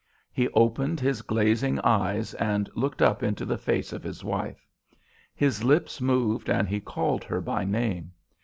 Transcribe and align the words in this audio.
He 0.33 0.49
opened 0.55 0.99
his 0.99 1.21
glazing 1.21 1.79
eyes 1.81 2.33
and 2.33 2.71
looked 2.73 3.03
up 3.03 3.21
into 3.21 3.45
the 3.45 3.59
face 3.59 3.93
of 3.93 4.01
his 4.01 4.23
wife. 4.23 4.67
His 5.35 5.63
lips 5.63 6.01
moved 6.01 6.49
and 6.49 6.67
he 6.67 6.79
called 6.79 7.23
her 7.25 7.39
by 7.39 7.65
name. 7.65 8.11